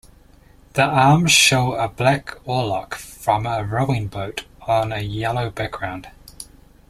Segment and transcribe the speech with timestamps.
[0.73, 6.09] The arms show a black oarlock from a rowing boat on a yellow background.